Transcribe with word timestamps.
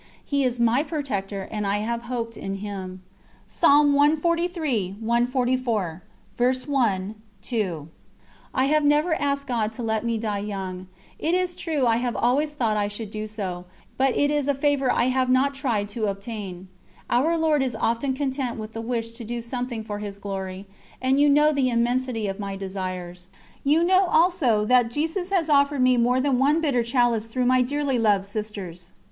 He 0.25 0.43
is 0.43 0.59
my 0.59 0.81
Protector 0.81 1.47
and 1.51 1.67
I 1.67 1.77
have 1.85 2.05
hoped 2.05 2.35
in 2.35 2.55
Him." 2.55 3.03
I 3.63 3.93
have 8.55 8.83
never 8.83 9.13
asked 9.21 9.45
God 9.47 9.71
to 9.73 9.83
let 9.83 10.03
me 10.03 10.17
die 10.17 10.37
young, 10.39 10.87
It 11.19 11.35
is 11.35 11.53
true 11.55 11.85
I 11.85 11.97
have 11.97 12.15
always 12.15 12.53
thought 12.55 12.77
I 12.77 12.87
should 12.87 13.11
do 13.11 13.27
so, 13.27 13.65
but 13.97 14.17
it 14.17 14.31
is 14.31 14.47
a 14.47 14.55
favour 14.55 14.91
I 14.91 15.03
have 15.03 15.29
not 15.29 15.53
tried 15.53 15.87
to 15.89 16.07
obtain. 16.07 16.67
Our 17.11 17.37
Lord 17.37 17.61
is 17.61 17.75
often 17.79 18.15
content 18.15 18.57
with 18.57 18.73
the 18.73 18.81
wish 18.81 19.11
to 19.17 19.23
do 19.23 19.39
something 19.39 19.83
for 19.83 19.99
His 19.99 20.17
Glory, 20.17 20.65
and 20.99 21.19
you 21.19 21.29
know 21.29 21.51
the 21.53 21.69
immensity 21.69 22.25
of 22.27 22.39
my 22.39 22.55
desires. 22.55 23.27
You 23.63 23.83
know 23.83 24.05
also 24.05 24.65
that 24.65 24.89
Jesus 24.89 25.29
has 25.29 25.47
offered 25.47 25.81
me 25.81 25.95
more 25.97 26.19
than 26.19 26.39
one 26.39 26.59
bitter 26.59 26.81
chalice 26.81 27.27
through 27.27 27.45
my 27.45 27.61
dearly 27.61 27.99
loved 27.99 28.25
sisters. 28.25 28.93